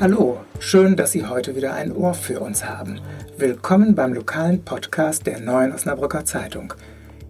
[0.00, 3.02] Hallo, schön, dass Sie heute wieder ein Ohr für uns haben.
[3.36, 6.72] Willkommen beim lokalen Podcast der Neuen Osnabrücker Zeitung.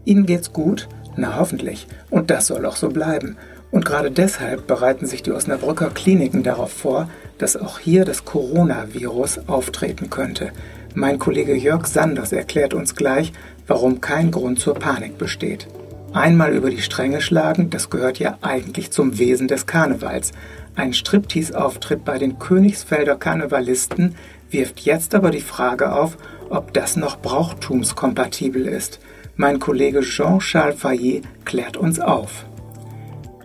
[0.04, 0.88] Ihnen geht's gut?
[1.16, 1.88] Na hoffentlich.
[2.10, 3.36] Und das soll auch so bleiben.
[3.72, 9.48] Und gerade deshalb bereiten sich die Osnabrücker Kliniken darauf vor, dass auch hier das Coronavirus
[9.48, 10.52] auftreten könnte.
[10.94, 13.32] Mein Kollege Jörg Sanders erklärt uns gleich,
[13.66, 15.66] warum kein Grund zur Panik besteht.
[16.12, 20.32] Einmal über die Stränge schlagen, das gehört ja eigentlich zum Wesen des Karnevals.
[20.74, 24.16] Ein Striptease-Auftritt bei den Königsfelder Karnevalisten
[24.50, 26.16] wirft jetzt aber die Frage auf,
[26.48, 28.98] ob das noch brauchtumskompatibel ist.
[29.36, 32.44] Mein Kollege Jean-Charles Fayet klärt uns auf.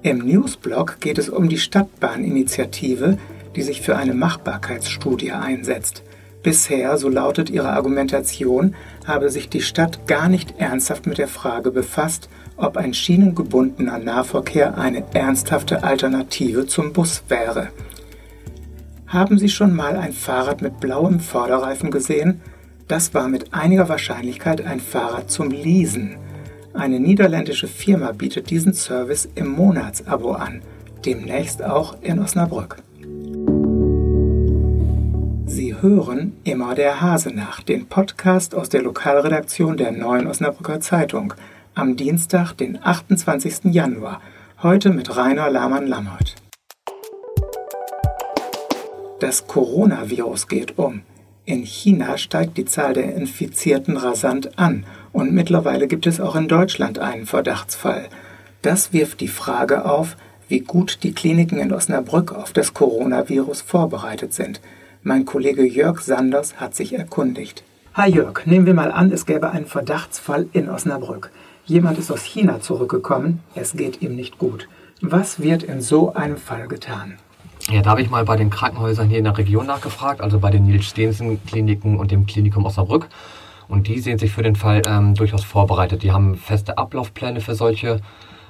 [0.02, 3.20] Im Newsblog geht es um die Stadtbahninitiative,
[3.56, 6.04] die sich für eine Machbarkeitsstudie einsetzt.
[6.46, 8.76] Bisher, so lautet ihre Argumentation,
[9.08, 14.78] habe sich die Stadt gar nicht ernsthaft mit der Frage befasst, ob ein schienengebundener Nahverkehr
[14.78, 17.70] eine ernsthafte Alternative zum Bus wäre.
[19.08, 22.42] Haben Sie schon mal ein Fahrrad mit blauem Vorderreifen gesehen?
[22.88, 26.16] Das war mit einiger Wahrscheinlichkeit ein Fahrrad zum Leasen.
[26.76, 30.62] Eine niederländische Firma bietet diesen Service im Monatsabo an,
[31.06, 32.85] demnächst auch in Osnabrück.
[35.82, 41.34] Hören immer der Hase nach, den Podcast aus der Lokalredaktion der Neuen Osnabrücker Zeitung–
[41.76, 43.66] am Dienstag, den 28.
[43.66, 44.22] Januar,
[44.64, 46.36] heute mit Rainer Lahmann-Lammert.
[49.20, 51.02] Das Coronavirus geht um.
[51.44, 56.48] In China steigt die Zahl der Infizierten rasant an und mittlerweile gibt es auch in
[56.48, 58.08] Deutschland einen Verdachtsfall.
[58.62, 60.16] Das wirft die Frage auf,
[60.48, 64.62] wie gut die Kliniken in Osnabrück auf das Coronavirus vorbereitet sind.
[65.08, 67.64] Mein Kollege Jörg Sanders hat sich erkundigt.
[67.94, 71.30] Hi Jörg, nehmen wir mal an, es gäbe einen Verdachtsfall in Osnabrück.
[71.64, 74.68] Jemand ist aus China zurückgekommen, es geht ihm nicht gut.
[75.02, 77.20] Was wird in so einem Fall getan?
[77.70, 80.50] Ja, da habe ich mal bei den Krankenhäusern hier in der Region nachgefragt, also bei
[80.50, 83.08] den Nils Stehensen Kliniken und dem Klinikum Osnabrück.
[83.68, 86.02] Und die sehen sich für den Fall ähm, durchaus vorbereitet.
[86.02, 88.02] Die haben feste Ablaufpläne für solche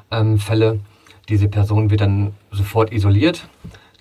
[0.10, 0.80] ähm, Fälle.
[1.28, 3.46] Diese Person wird dann sofort isoliert.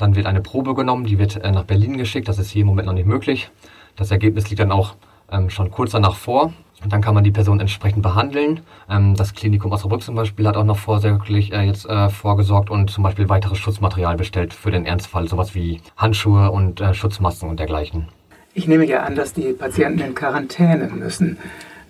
[0.05, 2.29] Dann wird eine Probe genommen, die wird äh, nach Berlin geschickt.
[2.29, 3.49] Das ist hier im Moment noch nicht möglich.
[3.97, 4.97] Das Ergebnis liegt dann auch
[5.33, 6.53] ähm, schon kurz danach vor.
[6.83, 8.61] Und dann kann man die Person entsprechend behandeln.
[8.91, 12.91] Ähm, das Klinikum Osnabrück zum Beispiel hat auch noch vorsorglich äh, jetzt äh, vorgesorgt und
[12.91, 18.09] zum Beispiel weiteres Schutzmaterial bestellt für den Ernstfall, sowas wie Handschuhe und Schutzmasken und dergleichen.
[18.53, 21.39] Ich nehme ja an, dass die Patienten in Quarantäne müssen.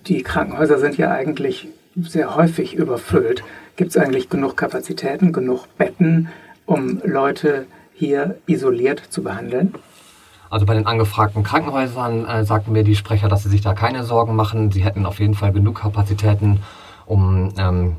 [0.06, 1.66] Die Krankenhäuser sind ja eigentlich
[1.97, 3.42] sehr häufig überfüllt.
[3.74, 6.28] Gibt es eigentlich genug Kapazitäten, genug Betten,
[6.64, 9.75] um Leute hier isoliert zu behandeln?
[10.50, 14.05] Also bei den angefragten Krankenhäusern äh, sagten mir die Sprecher, dass sie sich da keine
[14.05, 14.71] Sorgen machen.
[14.71, 16.60] Sie hätten auf jeden Fall genug Kapazitäten,
[17.06, 17.97] um ähm,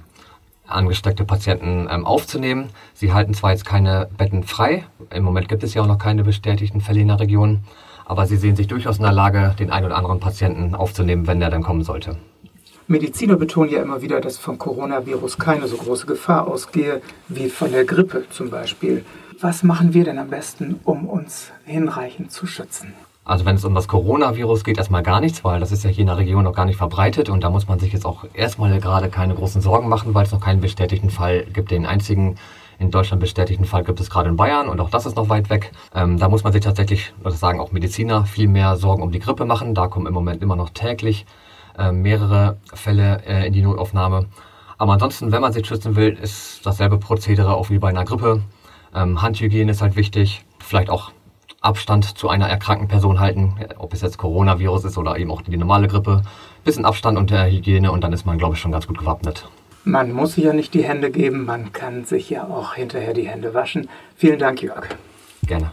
[0.68, 2.70] angesteckte Patienten ähm, aufzunehmen.
[2.94, 6.24] Sie halten zwar jetzt keine Betten frei, im Moment gibt es ja auch noch keine
[6.24, 7.60] bestätigten Fälle in der Region,
[8.06, 11.40] aber sie sehen sich durchaus in der Lage, den einen oder anderen Patienten aufzunehmen, wenn
[11.40, 12.18] der dann kommen sollte.
[12.88, 17.72] Mediziner betonen ja immer wieder, dass vom Coronavirus keine so große Gefahr ausgehe wie von
[17.72, 19.04] der Grippe zum Beispiel.
[19.42, 22.94] Was machen wir denn am besten, um uns hinreichend zu schützen?
[23.26, 26.04] Also wenn es um das Coronavirus geht, erstmal gar nichts, weil das ist ja hier
[26.04, 28.80] in der Region noch gar nicht verbreitet und da muss man sich jetzt auch erstmal
[28.80, 31.72] gerade keine großen Sorgen machen, weil es noch keinen bestätigten Fall gibt.
[31.72, 32.38] Den einzigen
[32.80, 35.50] in Deutschland bestätigten Fall gibt es gerade in Bayern und auch das ist noch weit
[35.50, 35.72] weg.
[35.94, 39.20] Ähm, da muss man sich tatsächlich, das sagen auch Mediziner, viel mehr Sorgen um die
[39.20, 39.74] Grippe machen.
[39.74, 41.26] Da kommen im Moment immer noch täglich
[41.78, 44.28] äh, mehrere Fälle äh, in die Notaufnahme.
[44.78, 48.42] Aber ansonsten, wenn man sich schützen will, ist dasselbe Prozedere auch wie bei einer Grippe.
[48.96, 50.46] Ähm, Handhygiene ist halt wichtig.
[50.60, 51.12] Vielleicht auch
[51.62, 55.58] Abstand zu einer erkrankten Person halten, ob es jetzt Coronavirus ist oder eben auch die
[55.58, 56.22] normale Grippe.
[56.64, 59.50] Bisschen Abstand und der Hygiene und dann ist man, glaube ich, schon ganz gut gewappnet.
[59.84, 63.28] Man muss sich ja nicht die Hände geben, man kann sich ja auch hinterher die
[63.28, 63.90] Hände waschen.
[64.16, 64.88] Vielen Dank, Jörg.
[65.46, 65.72] Gerne.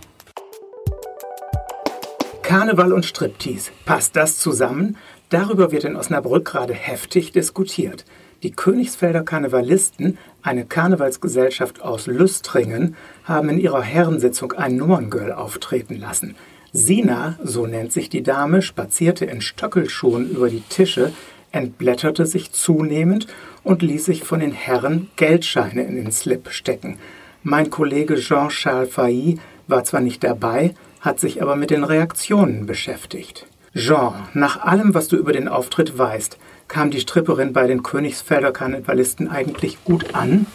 [2.42, 3.70] Karneval und Striptease.
[3.86, 4.96] Passt das zusammen?
[5.30, 8.04] Darüber wird in Osnabrück gerade heftig diskutiert.
[8.42, 16.34] Die Königsfelder Karnevalisten, eine Karnevalsgesellschaft aus Lüstringen, haben in ihrer Herrensitzung ein Nummerngirl auftreten lassen.
[16.72, 21.12] Sina, so nennt sich die Dame, spazierte in Stöckelschuhen über die Tische,
[21.52, 23.28] entblätterte sich zunehmend
[23.62, 26.98] und ließ sich von den Herren Geldscheine in den Slip stecken.
[27.44, 29.38] Mein Kollege Jean-Charles Failly
[29.68, 33.46] war zwar nicht dabei, hat sich aber mit den Reaktionen beschäftigt.
[33.74, 36.38] Jean, nach allem, was du über den Auftritt weißt,
[36.72, 40.46] kam die Stripperin bei den Königsfelder Karnevalisten eigentlich gut an?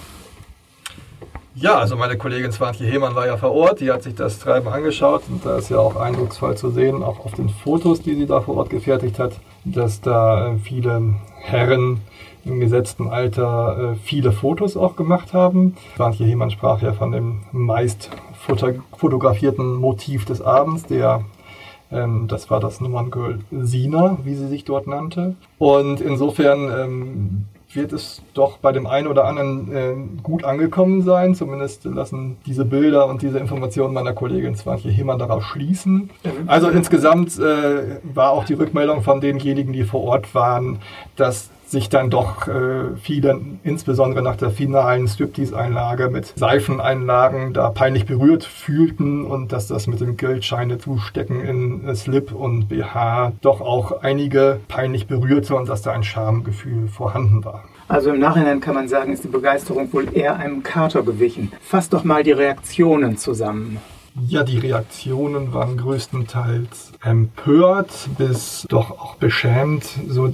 [1.53, 4.67] Ja, also meine Kollegin Swantje Hemann war ja vor Ort, die hat sich das Treiben
[4.67, 8.25] angeschaut und da ist ja auch eindrucksvoll zu sehen, auch auf den Fotos, die sie
[8.25, 9.33] da vor Ort gefertigt hat,
[9.63, 12.01] dass da äh, viele Herren
[12.45, 15.77] im gesetzten Alter äh, viele Fotos auch gemacht haben.
[15.97, 18.09] Swantje Hemann sprach ja von dem meist
[18.97, 21.25] fotografierten Motiv des Abends, der
[21.91, 25.35] ähm, das war das Nummerngirl Sina, wie sie sich dort nannte.
[25.57, 31.35] Und insofern ähm, wird es doch bei dem einen oder anderen äh, gut angekommen sein.
[31.35, 36.09] Zumindest lassen diese Bilder und diese Informationen meiner Kollegin Swantje Hemann darauf schließen.
[36.45, 40.79] Also insgesamt äh, war auch die Rückmeldung von denjenigen, die vor Ort waren,
[41.15, 48.05] dass sich dann doch äh, viele, insbesondere nach der finalen Striptease-Einlage mit Seifeneinlagen, da peinlich
[48.05, 54.01] berührt fühlten und dass das mit dem Geldscheine zustecken in Slip und BH doch auch
[54.01, 57.63] einige peinlich berührte und dass da ein Schamgefühl vorhanden war.
[57.89, 61.51] Also im Nachhinein kann man sagen, ist die Begeisterung wohl eher einem Kater gewichen.
[61.61, 63.77] Fass doch mal die Reaktionen zusammen.
[64.27, 69.85] Ja, die Reaktionen waren größtenteils empört bis doch auch beschämt.
[70.07, 70.33] So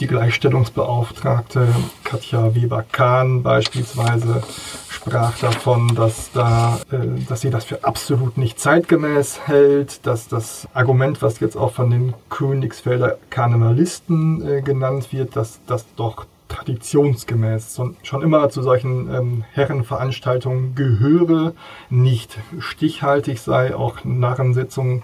[0.00, 1.68] die Gleichstellungsbeauftragte
[2.02, 4.42] Katja Weber-Kahn beispielsweise
[4.88, 10.66] sprach davon, dass, da, äh, dass sie das für absolut nicht zeitgemäß hält, dass das
[10.72, 17.80] Argument, was jetzt auch von den Königsfelder Karnevalisten äh, genannt wird, dass das doch traditionsgemäß
[18.02, 21.52] schon immer zu solchen ähm, Herrenveranstaltungen gehöre,
[21.90, 25.02] nicht stichhaltig sei, auch Narrensitzungen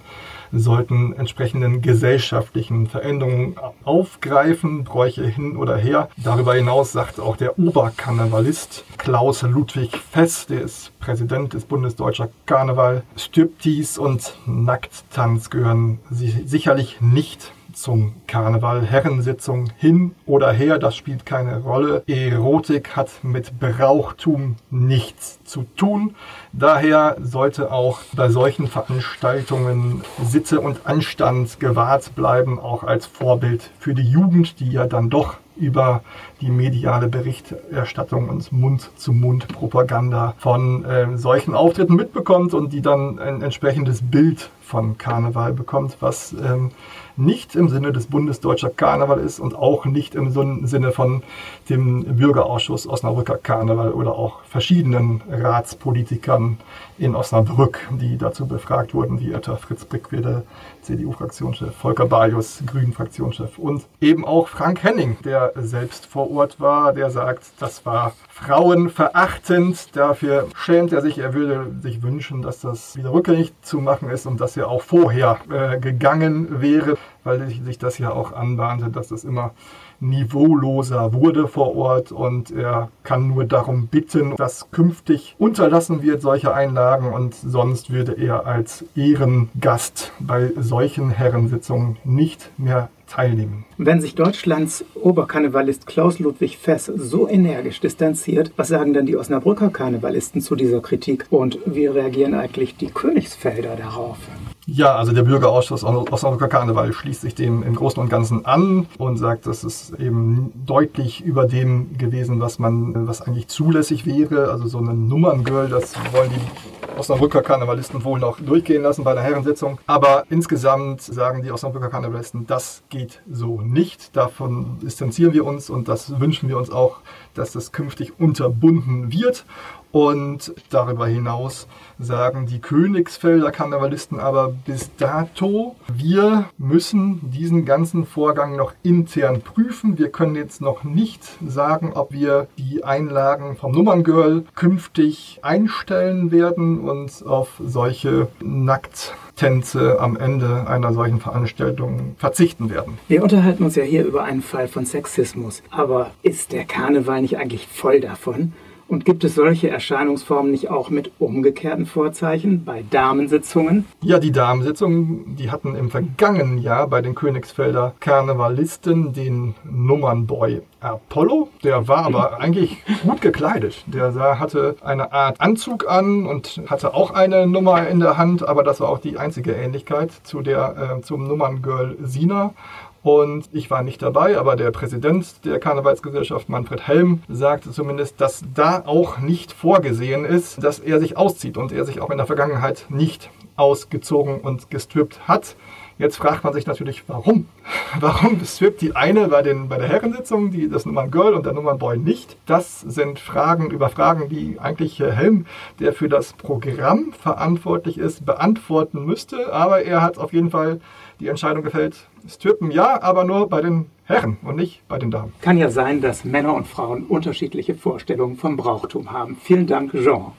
[0.52, 6.08] sollten entsprechenden gesellschaftlichen Veränderungen aufgreifen, Bräuche hin oder her.
[6.16, 13.04] Darüber hinaus sagt auch der Oberkarnevalist Klaus Ludwig Fess, der ist Präsident des Bundesdeutscher Karneval,
[13.16, 18.84] Striptease und Nackttanz gehören sicherlich nicht zum Karneval.
[18.84, 22.02] Herrensitzung hin oder her, das spielt keine Rolle.
[22.06, 26.14] Erotik hat mit Brauchtum nichts zu tun.
[26.52, 33.94] Daher sollte auch bei solchen Veranstaltungen Sitte und Anstand gewahrt bleiben, auch als Vorbild für
[33.94, 36.02] die Jugend, die ja dann doch über
[36.40, 44.00] die mediale Berichterstattung und Mund-zu-Mund-Propaganda von äh, solchen Auftritten mitbekommt und die dann ein entsprechendes
[44.02, 46.70] Bild von Karneval bekommt, was ähm,
[47.16, 50.30] nicht im Sinne des Bundesdeutscher Karneval ist und auch nicht im
[50.66, 51.22] Sinne von
[51.68, 56.58] dem Bürgerausschuss Osnabrücker Karneval oder auch verschiedenen Ratspolitikern
[56.98, 60.44] in Osnabrück, die dazu befragt wurden, wie etwa Fritz Brickwede,
[60.82, 67.10] CDU-Fraktionschef, Volker Bajus, Grünen-Fraktionschef und eben auch Frank Henning, der selbst vor Ort war, der
[67.10, 69.96] sagt, das war frauenverachtend.
[69.96, 71.18] Dafür schämt er sich.
[71.18, 74.82] Er würde sich wünschen, dass das wieder rückgängig zu machen ist und dass er auch
[74.82, 79.52] vorher äh, gegangen wäre, weil sich das ja auch anbahnte, dass das immer
[80.00, 86.54] niveauloser wurde vor Ort und er kann nur darum bitten, dass künftig unterlassen wird solche
[86.54, 93.64] Einlagen und sonst würde er als Ehrengast bei solchen Herrensitzungen nicht mehr teilnehmen.
[93.76, 99.70] Wenn sich Deutschlands Oberkarnevalist Klaus Ludwig Fess so energisch distanziert, was sagen dann die Osnabrücker
[99.70, 104.18] Karnevalisten zu dieser Kritik und wie reagieren eigentlich die Königsfelder darauf?
[104.66, 109.16] Ja, also der Bürgerausschuss Osnabrücker Karneval schließt sich dem im Großen und Ganzen an und
[109.16, 114.50] sagt, das ist eben deutlich über dem gewesen, was man, was eigentlich zulässig wäre.
[114.50, 119.22] Also so ein Nummerngirl, das wollen die Osnabrücker Karnevalisten wohl noch durchgehen lassen bei der
[119.22, 119.78] Herrensitzung.
[119.86, 124.14] Aber insgesamt sagen die Osnabrücker Karnevalisten, das geht so nicht.
[124.14, 126.98] Davon distanzieren wir uns und das wünschen wir uns auch,
[127.34, 129.46] dass das künftig unterbunden wird.
[129.92, 131.66] Und darüber hinaus
[131.98, 139.98] sagen die Königsfelder Karnevalisten aber bis dato, wir müssen diesen ganzen Vorgang noch intern prüfen.
[139.98, 146.80] Wir können jetzt noch nicht sagen, ob wir die Einlagen vom Nummerngirl künftig einstellen werden
[146.80, 152.98] und auf solche Nackttänze am Ende einer solchen Veranstaltung verzichten werden.
[153.08, 155.62] Wir unterhalten uns ja hier über einen Fall von Sexismus.
[155.70, 158.52] Aber ist der Karneval nicht eigentlich voll davon?
[158.90, 163.84] Und gibt es solche Erscheinungsformen nicht auch mit umgekehrten Vorzeichen bei Damensitzungen?
[164.02, 171.50] Ja, die Damensitzungen, die hatten im vergangenen Jahr bei den Königsfelder Karnevalisten den Nummernboy Apollo.
[171.62, 173.84] Der war aber eigentlich gut gekleidet.
[173.86, 178.64] Der hatte eine Art Anzug an und hatte auch eine Nummer in der Hand, aber
[178.64, 182.54] das war auch die einzige Ähnlichkeit zu der, äh, zum Nummerngirl Sina.
[183.02, 188.44] Und ich war nicht dabei, aber der Präsident der Karnevalsgesellschaft, Manfred Helm, sagte zumindest, dass
[188.54, 192.26] da auch nicht vorgesehen ist, dass er sich auszieht und er sich auch in der
[192.26, 195.56] Vergangenheit nicht ausgezogen und gestrippt hat.
[196.00, 197.46] Jetzt fragt man sich natürlich, warum?
[198.00, 201.52] Warum strippt die eine bei, den, bei der Herrensitzung, die, das Nummern Girl und der
[201.52, 202.38] Nummern Boy nicht?
[202.46, 205.44] Das sind Fragen über Fragen, die eigentlich Herr Helm,
[205.78, 209.52] der für das Programm verantwortlich ist, beantworten müsste.
[209.52, 210.80] Aber er hat auf jeden Fall
[211.18, 215.34] die Entscheidung gefällt, Strippen ja, aber nur bei den Herren und nicht bei den Damen.
[215.42, 219.36] Kann ja sein, dass Männer und Frauen unterschiedliche Vorstellungen vom Brauchtum haben.
[219.42, 220.32] Vielen Dank, Jean.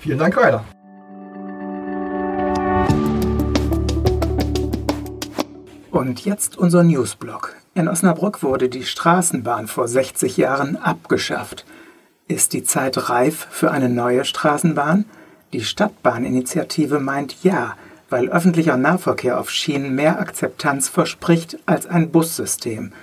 [0.00, 0.64] Vielen Dank, Rainer.
[5.92, 7.54] Und jetzt unser Newsblock.
[7.74, 11.66] In Osnabrück wurde die Straßenbahn vor 60 Jahren abgeschafft.
[12.28, 15.04] Ist die Zeit reif für eine neue Straßenbahn?
[15.52, 17.76] Die Stadtbahninitiative meint ja,
[18.08, 22.94] weil öffentlicher Nahverkehr auf Schienen mehr Akzeptanz verspricht als ein Bussystem.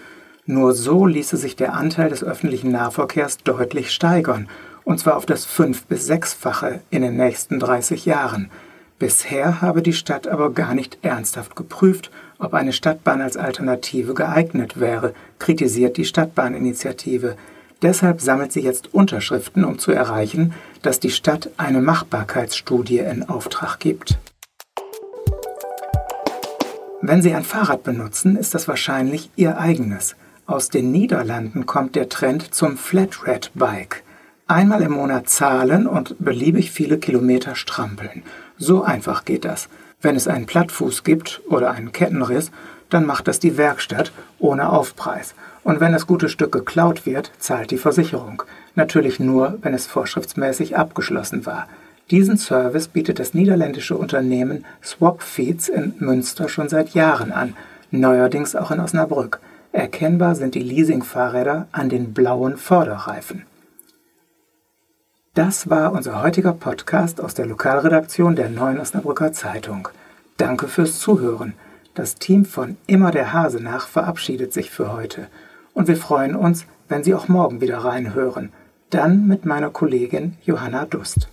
[0.48, 4.50] Nur so ließe sich der Anteil des öffentlichen Nahverkehrs deutlich steigern,
[4.84, 8.50] und zwar auf das fünf- bis sechsfache in den nächsten 30 Jahren.
[9.00, 14.78] Bisher habe die Stadt aber gar nicht ernsthaft geprüft, ob eine Stadtbahn als Alternative geeignet
[14.78, 17.38] wäre, kritisiert die Stadtbahninitiative.
[17.82, 23.80] Deshalb sammelt sie jetzt Unterschriften, um zu erreichen, dass die Stadt eine Machbarkeitsstudie in Auftrag
[23.80, 24.20] gibt.
[27.02, 30.18] Wenn Sie ein Fahrrad benutzen, ist das wahrscheinlich Ihr eigenes.
[30.46, 34.04] Aus den Niederlanden kommt der Trend zum Flatrate Bike.
[34.48, 38.24] Einmal im Monat zahlen und beliebig viele Kilometer strampeln.
[38.60, 39.70] So einfach geht das.
[40.02, 42.52] Wenn es einen Plattfuß gibt oder einen Kettenriss,
[42.90, 45.34] dann macht das die Werkstatt ohne Aufpreis.
[45.64, 48.44] Und wenn das gute Stück geklaut wird, zahlt die Versicherung.
[48.76, 51.68] Natürlich nur, wenn es vorschriftsmäßig abgeschlossen war.
[52.12, 57.56] Diesen Service bietet das niederländische Unternehmen Swapfeeds in Münster schon seit Jahren an,
[57.92, 59.40] neuerdings auch in Osnabrück.
[59.72, 63.44] Erkennbar sind die Leasingfahrräder an den blauen Vorderreifen.
[65.36, 69.88] Das war unser heutiger Podcast aus der Lokalredaktion der Neuen Osnabrücker Zeitung.
[70.38, 71.54] Danke fürs Zuhören.
[71.94, 75.28] Das Team von Immer der Hase nach verabschiedet sich für heute.
[75.74, 78.52] Und wir freuen uns, wenn Sie auch morgen wieder reinhören.
[78.90, 81.30] Dann mit meiner Kollegin Johanna Dust.